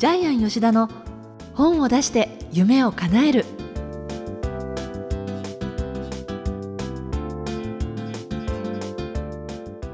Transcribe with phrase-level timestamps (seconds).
[0.00, 0.88] ジャイアン吉田の
[1.52, 3.44] 本を出して夢を叶える。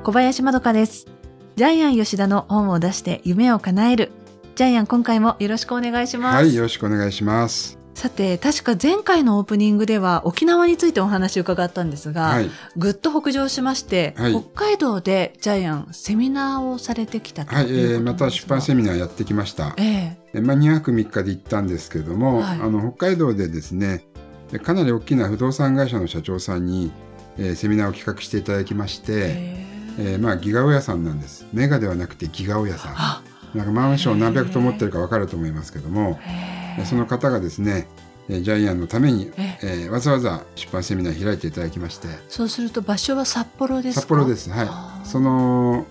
[0.05, 1.09] 小林まどかです。
[1.57, 4.13] ジャイアン吉田の本を出して夢を叶える。
[4.55, 6.37] ジャイアン今回もよろしくお願いします。
[6.37, 7.77] はい、よろしくお願いします。
[7.97, 14.33] さて確か前回のオープニングでは沖縄についてお話を伺ったんですが、はい、ぐっと北上しまして、はい。
[14.33, 19.75] 北海道でジャイアンセミナーをされてきたとはい、えいうー、また出版セミミナーやってきました。
[19.79, 20.19] ええ。
[20.35, 22.61] えまあ、2泊3日で行ったんですけども、はい。
[22.61, 24.05] あの北海道でですね、
[24.53, 26.93] えかなり大きな不動産会社の社長さんに、
[27.39, 29.67] えーセミナーを企画していただきまして、ええ。
[29.99, 31.47] えーまあ、ギガオヤさんなんです。
[31.55, 32.95] メガではなくてギガオヤさん。
[32.95, 33.23] あ
[33.55, 37.87] なんかマンション何百棟持ってるかわかると思いますけども、へえその方がですね、
[38.29, 39.67] えージャイアンのために、ええ。
[39.89, 44.01] ーわざわざ出版セミナー開いていただきまして、そうすると場所は札幌ですか？
[44.03, 44.51] 札幌です。
[44.51, 44.65] は
[45.05, 45.07] い。
[45.07, 45.87] その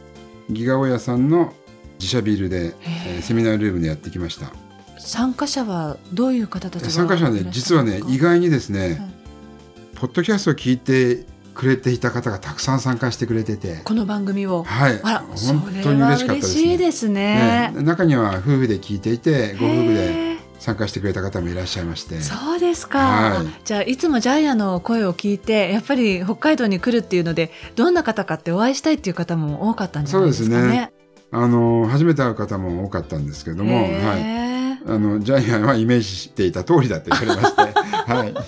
[0.50, 1.54] ギガオヤさんの
[1.98, 2.76] 自社ビルで、
[3.08, 4.52] えーセミナールームでやってきました。
[5.00, 9.00] 参加者はどういう方たちが参加者はね、実はね、意外にですね、はい。
[9.96, 14.64] ポッドキャストを聞いてくれていた方がたくさん参加してくれてて、この番組を。
[14.64, 17.72] はい、あら本そ当に嬉しかったです、嬉しいですね。
[17.74, 20.35] ね中には夫婦で聞いていて、ご夫婦で
[20.66, 30.56] 参加してくれた方もいらっしゃいまして、そうですか、はいじゃあいつもジャイアンの声を聞いてやっぱり北海道に来るっていうのでどんな方かってお会いしたいっていう方も多かったんじゃないですかね。
[30.56, 30.92] そうですね
[31.32, 37.62] あの初めて会う方も多かったんですけども、はい、あのジャイアンはイメージしていた通りだって言われまして、
[38.14, 38.44] はい、じゃ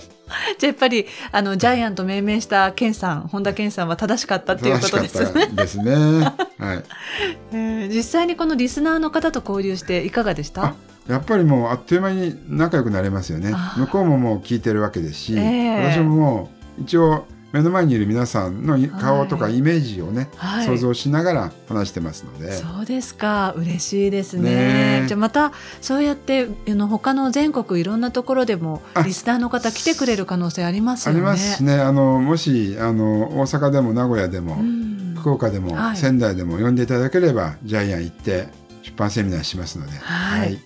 [0.64, 5.48] あやっぱりあのジャイアンと命名したケンさん本田健さんは正しかったっていうことですよね。
[5.48, 5.94] ですね。
[5.94, 6.84] はい。
[7.52, 10.66] えー実際にこのリスナーの方と交流していかがでした？
[10.66, 10.76] あ
[11.08, 13.52] やっぱりもうあっという間に仲良くなれますよね。
[13.54, 13.74] あ。
[13.78, 13.80] ー。
[13.82, 15.92] 向こうももう聞いてるわけですし、ええ。
[15.92, 20.68] 私ももう一応目の前にいる皆さんの顔とかはいイメージをね、はい。
[20.68, 23.54] 想像しながら話してますので、そうですか。
[23.56, 24.44] 嬉しいですね。
[24.44, 25.08] ねえ。
[25.08, 31.22] じゃあまたそうやってあの他の全国いろんなところでもあリスナーの方来てくれる可能性ありますあよね。
[31.22, 31.76] りますしね。
[31.80, 35.16] あのもしあの大阪でも名古屋でも、うん。
[35.17, 35.98] 福岡でも、はい。
[35.98, 38.50] 仙台でも呼んでいただければジャイアン行って
[38.84, 40.60] 出版セミナーしますので、はい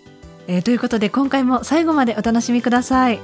[0.47, 3.19] えーということで今回も最後までお楽しみください。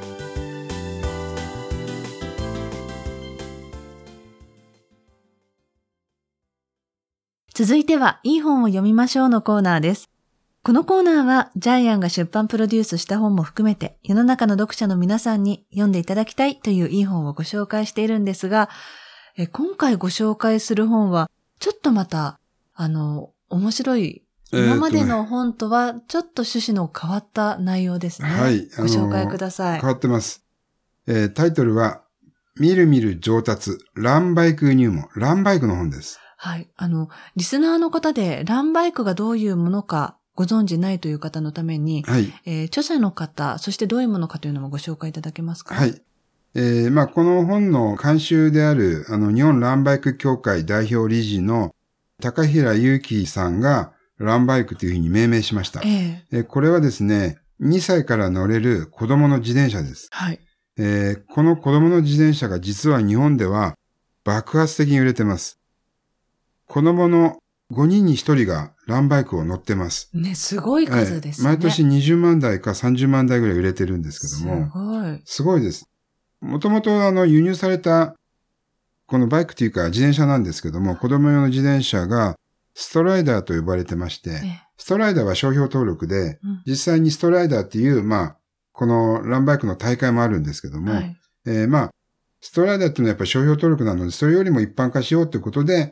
[7.58, 10.12] 続いては、いい本を読みましょうのコーナーです。
[10.62, 18.70] このコーナーは、ジャイアンが出版プロデュースした本も含めて、世の中の読者の皆さんに読んでいただきたいといういい本をご紹介しているんですが、
[19.38, 22.40] え今回ご紹介する本は、ちょっとまた、
[22.76, 28.30] あの、面白い、今までの本とはちょっと趣旨の変わった内容ですね。
[28.30, 29.80] はいご紹介ください。
[29.82, 30.44] 変わってます。
[31.08, 32.02] えータイトルは
[32.60, 36.20] みるみる上達ランバイク入門ランバイクの本です。
[36.38, 36.70] はい。
[36.76, 42.32] あの、リスナーの方で、ランバイクがどういうものかご存知ないという方のために、はい。
[42.46, 45.76] えー著者の方、そしてどういうものかというのもご紹介いただけますか？
[45.76, 46.02] はい。
[46.56, 51.76] えーまあ、この本の監修である、あの、日本ランバイク協会代表理事の
[52.22, 55.82] 高平祐樹さんが、ランバイクというふうに命名しました。
[55.84, 60.10] えええーこれはですね、2歳から乗れる子供の自転車です。
[60.12, 60.40] はい。
[60.78, 63.76] えーこの子供の自転車が実は日本では
[64.24, 65.60] 爆発的に売れてます。
[66.68, 67.38] 子供の
[67.72, 70.10] 5人に1人がランバイクを乗ってます。
[70.14, 71.48] ね、すごい数ですね。
[71.48, 75.22] はい毎年20万台か30万台ぐらい売れてるんですけすども、ごい。
[75.26, 75.86] すごいです。
[76.42, 78.16] もともとあの輸入された
[79.06, 82.36] このバイクというか自転車なんですけども、子供用の自転車が
[82.80, 88.38] ストライダーと呼ばれてまして、えストライダーは商標登録で、うん実際にストライダーっていう、まあ、
[88.72, 91.18] このランバイクの大会もあるんですけども、はい。
[91.48, 91.90] えーまあ、
[92.40, 95.92] ストライダーっていうのはやっぱり商標登録なので、それよりも一般化しようということで、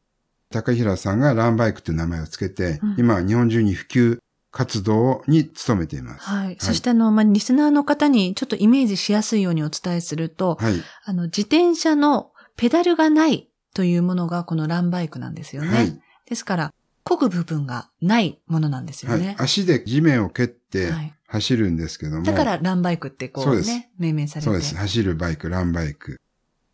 [0.51, 4.19] 高平さんがランバイクという名前をつけて、うん今日本中に普及
[4.52, 6.29] 活動に努めています。
[6.29, 6.57] はい。
[6.59, 10.75] そしてあの、まあ、リスナーの方にちょっとイメージしやすいようにお伝えすると、はい。
[11.06, 15.67] あの、自転車のペダルがないというものがこのランバイクなんですよね。
[15.69, 16.00] はい。
[16.25, 19.35] ですから、漕ぐ部分がないものなんですよはいね。。
[19.38, 22.23] 足で地面を蹴ってはい走るんですけども。
[22.23, 24.46] だからランバイクってこそうですうね、命名されて。
[24.46, 24.76] そうです。
[24.76, 26.22] 走るバイク、ランバイク。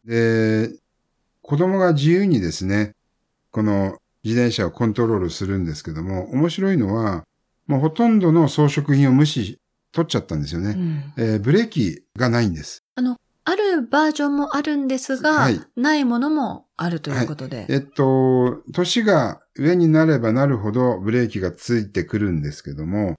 [0.06, 0.70] で、
[1.42, 2.94] 子供が自由にですね、
[3.52, 7.24] この自転車をコントロールするんですけども、面白いのは、
[7.66, 9.60] もうほとんどの装飾品を無視、
[9.92, 10.72] 取っちゃったんですよね。
[10.72, 12.84] うんえーブレーキがないんです。
[13.44, 17.66] あるバージョンもあるんですが、はいないものもあるということで。
[17.70, 23.15] えっと、年が上になればなるほどブレーキがついてくるんですけども、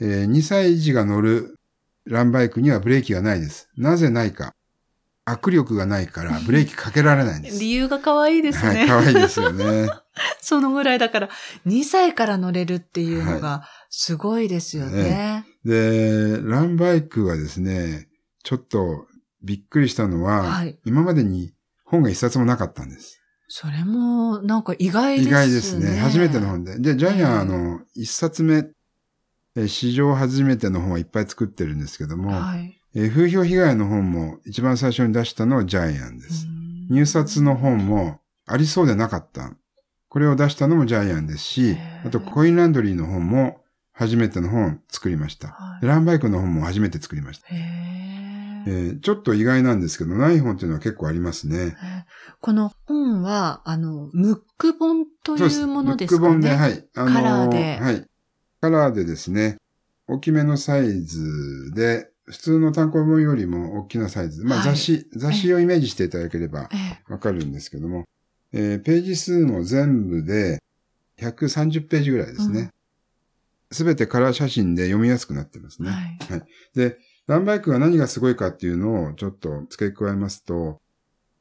[0.00, 1.58] えー2歳児が乗る
[2.06, 3.68] ランバイクにはブレーキがないです。
[3.76, 4.54] なぜないか。
[5.26, 7.58] 握力がないから ブレーキかけられないんです。
[7.58, 8.80] 理由が可愛いですね。
[8.80, 9.88] はい、可愛いですよね。
[10.40, 11.30] そのぐらいだから、
[11.66, 15.46] 2歳から乗れるっていうのが、すごいですよね。
[15.64, 18.08] で、ランバイクはですね、
[18.42, 19.06] ちょっと
[19.42, 21.54] びっくりしたのは、はい今までに
[21.84, 23.20] 本が一冊もなかったんです。
[23.56, 25.30] それも、なんか意外ですね。
[25.30, 26.00] 意外ですね。
[26.00, 26.76] 初めての本で。
[26.76, 28.66] で、ジャイアン、ええあの、一冊目、
[29.54, 32.76] え史上初めての本はいっぱい作ってるんですけども、はい。
[32.96, 36.48] え風評被害の本も一番最初に出したのはジャイアンです。
[36.48, 39.52] うん入札の本もありそうでなかった。
[40.08, 43.62] これを出したのもジャイアンですしあとコインランドリーの本も
[43.92, 45.48] 初めての本を作りました。
[45.48, 47.46] はいランバイクの本も初めて作りました。
[48.66, 51.76] へえーーちょっと意外なんですけど、ない本っていうのは結構ありますね。
[52.40, 55.36] この本は、あの、ムック本と。
[55.36, 56.60] いうものですブック本で、かね。
[56.60, 56.86] はい。
[56.94, 58.06] あカラーではい。
[58.60, 59.56] カラーでですね、
[60.06, 64.44] 大きめのサイズで、普通の単行本よりも大きなサイズ。
[64.44, 66.76] まあはい雑誌、雑誌をイメージしていただければえ
[67.08, 68.04] えわかるんですけども、
[68.52, 70.62] えーページ数も全部で
[71.18, 72.70] 130ページぐらいですね。
[73.70, 75.90] すべ、てカラー写真で読みやすくなってますね。
[75.90, 76.42] はい。
[76.74, 80.80] で、ランバイクが何がすごいかっていうのをちょっと付け加えますと、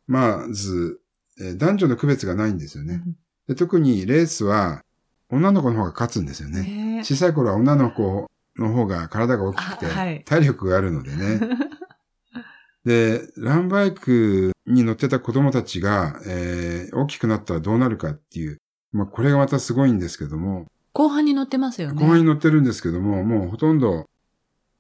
[0.08, 1.00] まず、
[1.40, 3.02] えー男女の区別がないんですよね。
[3.48, 4.84] で特にレースは
[5.30, 6.62] 女の子の方が勝つんですよね。
[6.62, 11.40] ね小さい頃は女の子の方が体が大きくて体力があるのでね。
[12.86, 18.60] で、ランバイクに乗ってた子供たちが、えー大きくなったらどうなるかっていう、
[18.92, 22.00] まあこれがまたすごいんですけども、後半に乗ってますよね。
[22.00, 24.06] 後半に乗ってるんですけども、もうほとんど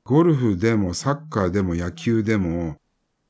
[0.04, 2.78] ゴルフでもサッカーでも野球でも、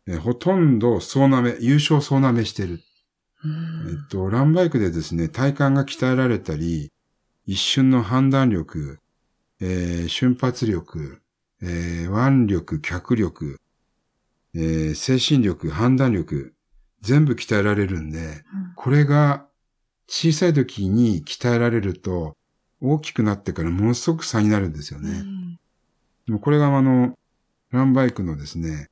[0.08, 2.82] えーほとんど総なめ、優勝総なめしてる。
[3.46, 6.92] うんえっと、ランバイクでですね、体幹が鍛えられたり、
[7.46, 9.00] 一瞬の判断力、
[9.62, 11.22] えー瞬発力、
[11.62, 12.10] えー
[12.46, 13.60] 腕力、脚力、
[14.56, 16.54] えー精神力、判断力、
[17.02, 18.44] 全部鍛えられるんで、
[18.76, 19.46] これが
[20.08, 22.36] 小さい時に鍛えられると、
[22.82, 25.24] 大きくなってからものすごく差になるんですよね。
[26.32, 27.18] もこれがあの、
[27.72, 28.90] ランバイクのですね、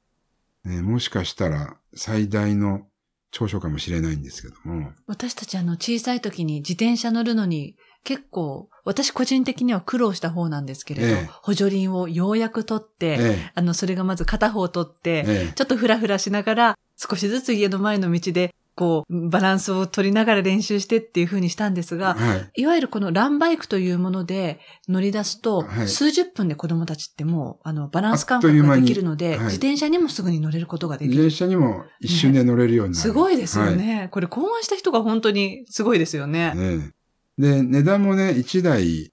[0.65, 2.87] えーもしかしたら最大の
[3.31, 11.29] 長所かもしれないんですけども、私たちあの小さい時に自転車乗るのに結構、私個人的には苦労した方なんですけれど、ええ。
[11.43, 13.51] 補助輪をようやく取って、ええ。
[13.53, 15.53] あの、それがまず片方取って、ええ。
[15.53, 22.61] ちょっとフラフラしながら、少しずつ家の前の道で、こう、バランスを取りながら練習してっていう風にしたんですが、はい。
[22.63, 31.25] いわゆるこのランバイクというもので乗り出すと、はい数十分で子供たちってもう、あの、バランス感覚ができるので、はい自転車にもすぐに乗れることができる。
[31.25, 33.01] 自転車にも一瞬で乗れるようになる。
[33.03, 34.09] すごいですよね。
[34.09, 36.47] これ考案した人が本当にすごいですよね。
[36.47, 36.57] はい。
[36.57, 36.91] ね
[37.37, 39.11] で、値段もね、1台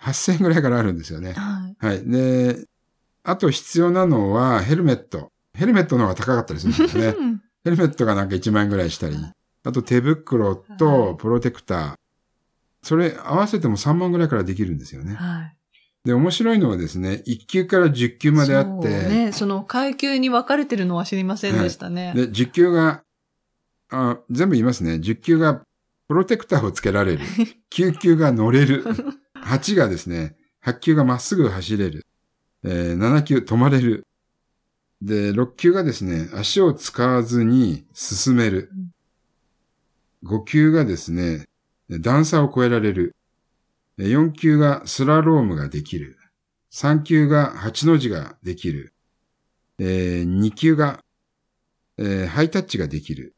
[0.00, 1.34] 8000円ぐらいからあるんですよね。
[1.34, 1.86] はい。
[1.86, 2.04] はい。
[2.04, 2.66] で、
[3.22, 5.30] あと必要なのはヘルメット。
[5.56, 7.14] ヘルメットの方が高かったりするんですね。
[7.64, 9.16] うんヘルメットがなんか1万円ぐらいしたり。
[9.64, 11.94] あと手袋はといプロテクター。
[12.82, 15.14] それ合わせても3万ぐらいからできるんですよね。
[15.14, 15.56] はい。
[16.04, 22.12] で、面白いのはですね、1級から10級まであっそうて、ね、その階級に分かれてるのは知りませんでしたね。
[22.14, 23.02] で、10級が、
[23.90, 24.94] あ全部言いますね。
[24.94, 25.62] 10級が
[26.08, 27.20] プロテクターをつけられる。
[27.72, 28.84] 9級が乗れる。
[29.46, 32.04] 8がですね、8級がまっすぐ走れる。
[32.64, 34.04] えー7級止まれる。
[35.04, 38.70] で、6級がですね、足を使わずに進める。
[40.24, 41.44] 5級がですね、
[41.90, 43.14] 段差を越えられる。
[43.98, 46.16] えー4級がスラロームができる。
[46.72, 48.94] 3級が8の字ができる。
[49.78, 51.00] えー2級が、
[51.98, 53.34] えーハイタッチができる。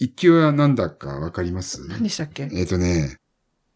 [0.00, 1.86] 1級は何だかわかります？
[1.88, 2.48] 何でしたっけ？
[2.52, 3.16] えっ、とね、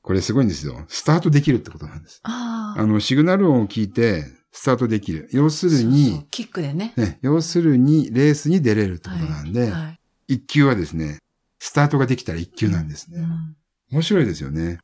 [0.03, 0.85] これすごいんですよ。
[0.89, 2.21] スタートできるってことなんです。
[2.23, 5.29] あの、シグナル音を聞いて、スタートできる。
[5.33, 6.93] 要するに、そうそうキックでね。
[6.97, 11.19] ね、要するに、レースに出れるってことなんで、はい1級はですね、
[11.59, 13.21] スタートができたら1級なんですね。
[13.21, 13.57] うん
[13.91, 14.81] 面白いですよね。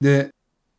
[0.00, 0.30] で、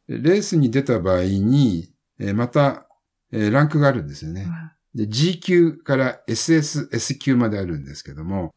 [0.07, 2.87] レースに出た場合に、えーまた、
[3.31, 4.47] えーランクがあるんですよね。
[4.95, 8.53] で、G 級から SS、S 級まであるんですけども、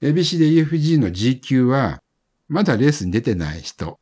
[0.00, 2.02] ABC で EFG の G 級は、
[2.48, 3.98] まだレースに出てない人、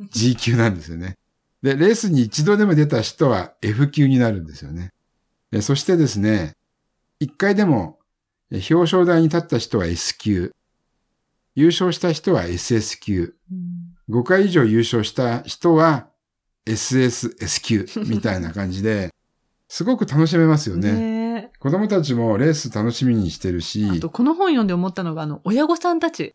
[0.10, 1.16] G 級なんですよね。
[1.64, 4.92] で、レースに一度でも出た人は F 級になるんですよね。
[5.50, 6.52] でそしてですね、
[7.18, 7.98] 一回でも
[8.50, 10.52] え表彰台に立った人は S 級、
[11.54, 16.08] 優勝した人は SS 級、うん5回以上優勝した人は
[16.66, 19.08] SS、S 級みたいな感じで、
[19.66, 20.92] すごく楽しめますよね。
[20.92, 26.34] ね子供たちもレース楽しみにしてるし、あと、この本読んで思ったのが、あの、親御さんたち、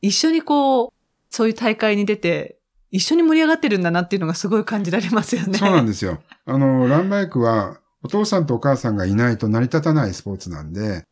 [0.00, 0.90] 一緒にこう、
[1.28, 2.56] そういう大会に出て、
[2.90, 5.58] 一緒に盛り上がってるんだなっていうのがすごい感じられますよね。
[5.58, 6.20] そうなんですよ。
[6.46, 11.04] あの、ランバイクは、お父さんとお母さんがいないと成り立たないスポーツなんで、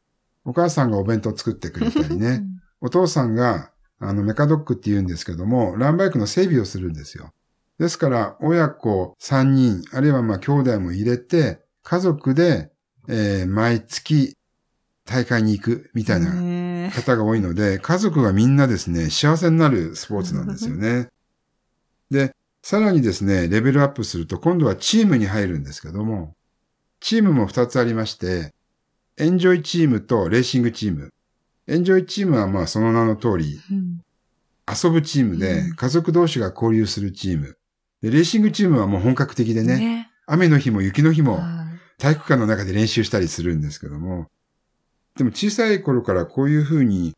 [0.45, 3.71] お母さんがお弁当作ってくれたりうね、んお父さんが
[4.01, 7.33] あの、メカドックって言うんですけども、ランバイクの整備をするんですよ。
[7.79, 12.71] ですから、親子3人、あるいはまあ兄弟も入れて、家族で、
[13.09, 14.37] えー、毎月
[15.05, 21.09] 大会に行くみたいな方が多いので、家族がみんなですね、幸せになるスポーツなんですよね。
[22.11, 26.35] で、さらにですね、レベルアップすると、今度はチームに入るんですけども、
[27.01, 28.53] チームも2つありまして、
[29.17, 31.13] エンジョイチームとレーシングチーム。
[31.67, 34.01] エンジョイチームはまあその名の通り、うん、
[34.71, 37.57] 遊ぶチームで、家族同士が交流するチーム。
[38.03, 40.11] で、レーシングチームはもう本格的でね、ね。
[40.27, 41.41] 雨の日も雪の日も
[41.99, 44.29] 体育館の中で練習したりするんですけども、
[45.17, 47.15] でも小さい頃からこういうふうに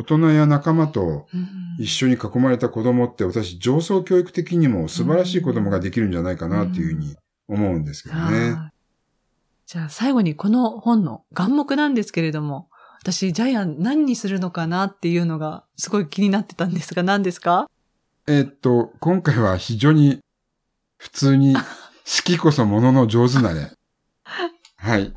[0.00, 1.26] 大人や仲間と
[1.78, 7.16] 一緒に囲まれた子供って私上層教育的にも素晴らしい子供ができるんじゃないかなっていうふうに
[7.48, 8.56] 思うんですけどね。
[9.66, 12.68] じゃあ最後にこの本の眼目なんですけれども、
[13.00, 17.68] 私ジャイアン何にするのかなっていうのがすごい気になってたんですが何ですか？
[18.26, 20.20] えっと、今回は非常に
[20.98, 21.60] 普通に 好
[22.24, 23.70] きこそものの上手なれ。
[24.76, 25.12] はい。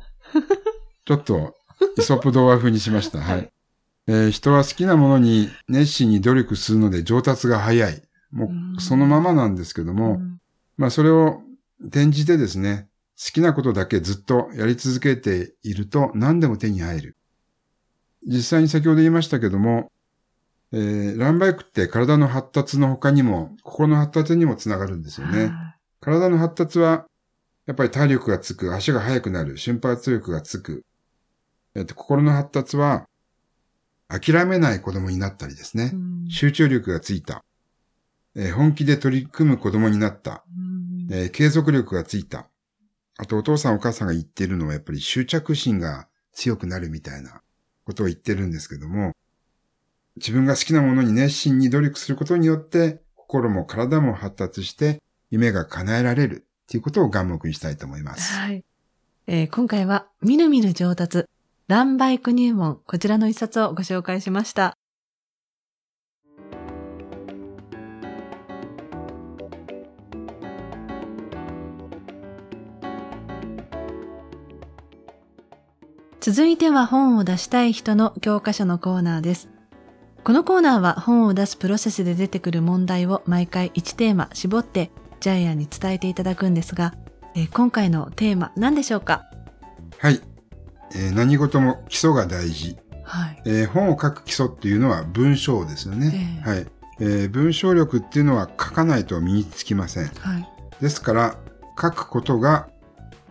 [1.04, 1.54] ちょっと
[1.98, 3.20] イソップ童話風にしました。
[3.20, 3.50] はい。
[4.06, 8.02] えー、人は好きなものに熱心に努力するので上達が早い。
[8.30, 10.20] もう、そのままなんですけども、
[10.76, 11.40] まあ、それを
[11.80, 17.16] 転じてですね、好きなことだけずっとやり続けていると何でも手に入る。
[18.26, 19.92] 実際に先ほど言いましたけども、
[20.72, 25.52] えー、ランバイクって体の発達の他にも、心の発達にもつながるんですよね。
[26.00, 27.06] 体の発達は、
[27.66, 30.84] やっぱり体力がつく、足が速くなる、瞬発力がつく、
[31.76, 33.06] えっと、心の発達は、
[34.20, 35.92] 諦めない子供になったりですね。
[36.28, 37.44] 集中力がついた。
[38.36, 40.44] えー、本気で取り組む子供になった。
[41.10, 42.48] えー、継続力がついた。
[43.16, 47.42] あと、お父さんお母さんが言ってるのは、やっぱり執着心が強くなるみたいな
[47.84, 49.12] ことを言ってるんですけども、
[50.16, 58.32] 自分が好きなものに熱心に努力することによって、心も体も発達して、夢が叶えられるっていうことを眼目にしたいと思います。
[58.34, 58.64] はい。
[59.26, 61.24] えー、今回は、みるみる上達、
[61.66, 64.76] ランバイク入門、こちらの一冊をご紹介しました。
[76.20, 79.48] 続いては本を出したい人の教科書のコーナーです。
[80.22, 84.90] このコーナーは本を出すプロセスで出てくる問題を毎回1テーマ絞って
[85.20, 86.92] ジャイアンに伝えていただくんですが、
[87.34, 89.24] え今回のテーマ何でしょうか？
[89.96, 90.20] はい。
[90.94, 92.76] えー、何事も基礎が大事。
[93.04, 93.42] はい。
[93.44, 96.40] えー、本を書く基礎っていうのは文章ですよね。
[96.44, 96.66] えー、はい。
[97.00, 100.06] えー、文章力っていうのは書かないと身につきません。
[100.06, 100.48] はい。
[100.80, 101.36] ですから、
[101.80, 102.68] 書くことが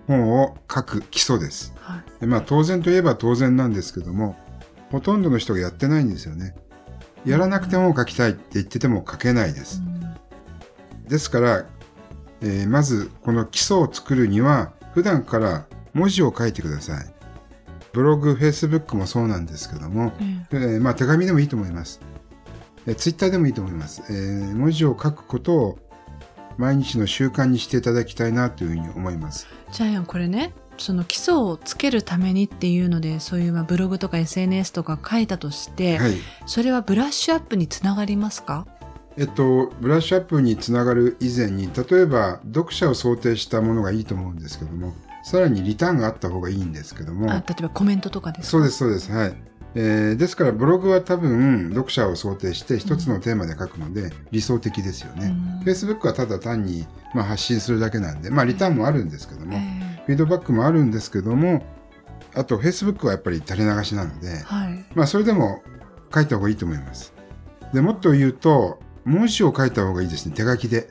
[0.08, 1.74] 本を書く基礎です。
[1.78, 2.22] はい。
[2.22, 4.36] でまあ当然といえば当然なんですけども、
[4.92, 6.56] ほとんどの人がやってないんですよね。
[7.26, 9.82] やらなくても書きたいって言ってても書けないです。
[9.82, 11.66] うん、ですから、
[12.42, 17.06] えー、まずこの基礎を作るには普段から文字を書いてください。
[17.94, 20.14] ブログ、フェイスブックもそうなんですけども、
[20.52, 22.02] えー、まあ手紙でもいいと思います。
[22.86, 24.02] えツイッターでもいいと思います。
[24.10, 25.80] えー、文字を書くことを
[26.58, 29.48] 毎日の習慣にしていただきたいなというふうに思います。
[29.72, 36.14] ジャイアンこれね、その基礎をつけるためにっていうのでそういうまあブログとか SNS とか書いたとして、はい、
[36.48, 38.66] それはブラッシュアップにつながりますか？
[39.16, 47.28] えっと、ブラッシュアップにつながる以前に例えば読者を想定したものがいいと思うんですけどもさらにリターンがあった方がいいんですけども。
[47.28, 48.52] 例えばコメントとかですか？
[48.52, 49.12] そうです、そうです。
[49.12, 49.36] はい。
[49.76, 55.34] えー、ですからブログは多分読者を想定して一つのテーマで書くので理想的ですよね。
[55.64, 59.58] フェイスブックはただ単に、まあ、発信するだけなんで、まあリターンもあるんですけども、
[60.06, 61.66] フィードバックもあるんですけども、
[62.36, 65.64] あとフェイスブックはやっぱり垂れ流しなので、はい、まあそれでも
[66.14, 67.14] 書いた方がいいと思います。
[67.74, 70.88] で、もっと言うと、文字を書いた方がいいですね、手書きで。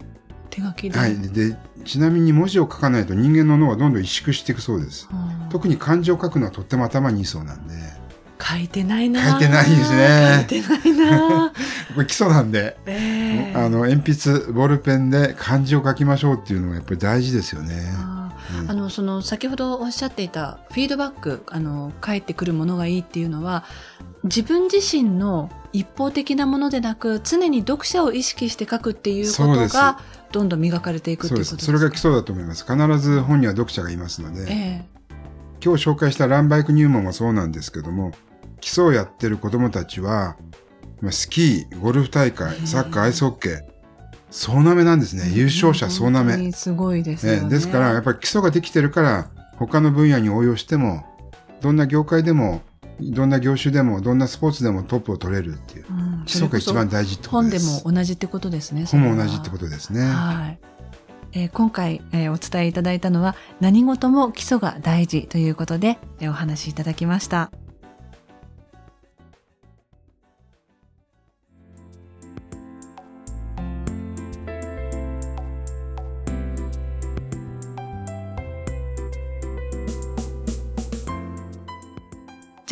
[0.51, 0.99] 手書きで。
[0.99, 1.17] はい。
[1.17, 5.09] で、ちなみに文字を書かないと人間の脳はどんどん萎縮していくそうです。
[5.51, 7.75] 特に漢字を書くのはとっても頭にいいそうなんで。
[8.43, 10.47] 書いてないな書いてないですね。
[10.51, 11.53] 書いてないな
[11.95, 17.75] これ基礎なんで、えー、あの、鉛筆、ボールペンで漢字を書きましょうっていうのはやっぱり大事ですよね。
[18.63, 23.65] うん、あの、その、先ほどおっしゃっていたフィードバック、あの、返ってくるものがいいっていうのは、
[24.25, 30.01] 自分自身の一方的なものでなく、常に読者を意識して書くっていうことが、
[30.33, 32.65] どんどん磨かれていくっていうことですそれが基礎だと思います。
[32.65, 38.13] 必ず本には読者がいますので、えー、今日紹介したランバイク入門もそうなんですけども、
[38.61, 40.37] 基礎をやってる子供たちは、
[41.11, 43.61] スキー、ゴルフ大会、サッカー、アイスホッケー、
[44.31, 45.31] 総なめなんですね。
[45.35, 46.53] 優勝者総なめ。
[46.53, 51.05] すごいですね、ですから、やっぱり基礎ができてるから、他の分野に応用しても、
[51.61, 52.63] どんな業界でも
[53.01, 55.87] どんな業種でも、どんなスポーツでもトップを取れるっていう。
[55.91, 57.85] うん基礎が一番大事ってこと本でです。
[57.85, 58.85] も同じってことですね。
[58.85, 60.03] 本も同じってことですね。
[60.03, 60.59] はい。
[61.33, 67.51] えー今回、えーお伝えいただいたのは何事も基礎が大事ということで、えーお話しいただきました。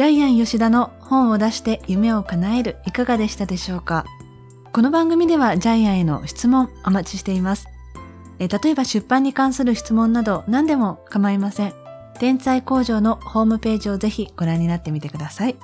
[0.00, 4.06] ジャイアン吉田の本を出して夢を叶えるいかがでしたでしょうか？
[4.72, 7.68] この番組ではジャイアンへの質問お待ちしています。
[8.38, 11.74] えー例えば出版に関する質問など何でも構いません。
[12.18, 15.56] 天才工場のホームページをぜひご覧になってみてください。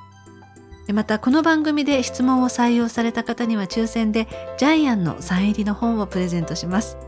[0.87, 4.28] えーまたこの番組で質問を採用された方には抽選で
[4.59, 6.99] ジャイアンのサイン入りの本をプレゼントします。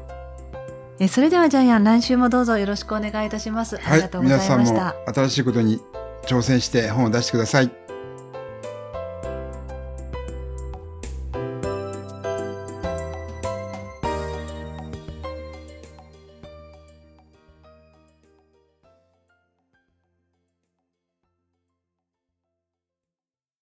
[0.99, 3.77] えーそれではジャイアン来週もどうぞよろしくお願いいたします。
[3.77, 4.19] あはいりがと。
[4.19, 4.97] うございました。
[5.13, 5.79] 新しいことに
[6.29, 7.88] 挑戦して本を出してください。